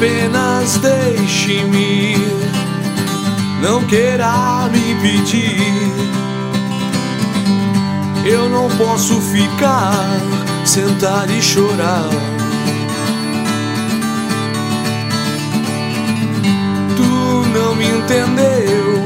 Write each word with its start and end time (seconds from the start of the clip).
Apenas 0.00 0.78
deixe-me, 0.78 2.16
não 3.60 3.84
queira 3.84 4.66
me 4.72 4.94
pedir. 4.94 5.92
Eu 8.24 8.48
não 8.48 8.70
posso 8.78 9.20
ficar, 9.20 9.92
sentar 10.64 11.28
e 11.28 11.42
chorar. 11.42 12.08
Tu 16.96 17.48
não 17.52 17.74
me 17.76 17.84
entendeu, 17.84 19.04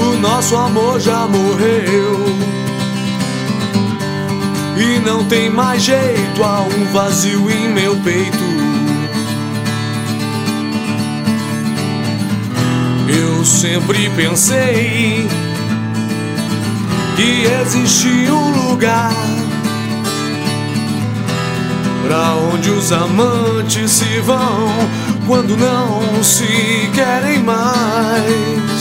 o 0.00 0.16
nosso 0.16 0.56
amor 0.56 0.98
já 0.98 1.26
morreu. 1.26 2.24
E 4.78 4.98
não 5.00 5.26
tem 5.26 5.50
mais 5.50 5.82
jeito, 5.82 6.42
há 6.42 6.62
um 6.62 6.90
vazio 6.90 7.50
em 7.50 7.68
meu 7.68 7.94
peito. 7.96 8.67
Sempre 13.58 14.08
pensei 14.10 15.26
que 17.16 17.44
existia 17.60 18.32
um 18.32 18.68
lugar 18.68 19.12
para 22.06 22.36
onde 22.36 22.70
os 22.70 22.92
amantes 22.92 23.90
se 23.90 24.20
vão 24.20 24.68
quando 25.26 25.56
não 25.56 26.22
se 26.22 26.88
querem 26.94 27.42
mais. 27.42 28.77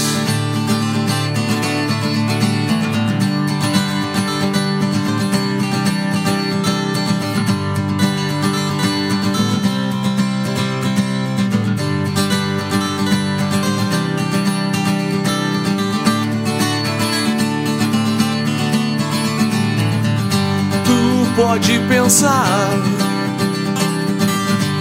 Pode 21.38 21.80
pensar 21.88 22.68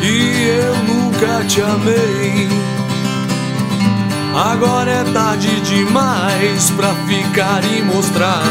que 0.01 0.49
eu 0.59 0.75
nunca 0.85 1.45
te 1.45 1.61
amei. 1.61 2.49
Agora 4.35 4.91
é 4.91 5.05
tarde 5.12 5.61
demais 5.61 6.71
pra 6.71 6.95
ficar 7.07 7.62
e 7.62 7.83
mostrar. 7.83 8.43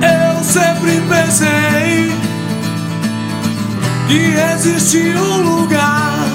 Eu 0.00 0.42
sempre 0.42 1.02
pensei 1.02 2.12
que 4.08 4.34
existia 4.54 5.18
um 5.22 5.60
lugar 5.60 6.28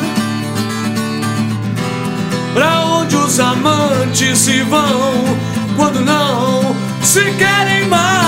pra 2.53 2.85
onde 2.85 3.15
os 3.15 3.39
amantes 3.39 4.37
se 4.37 4.61
vão 4.61 5.49
quando 5.75 6.01
não 6.01 6.18
She 7.09 7.21
getting 7.39 7.89
my 7.89 8.18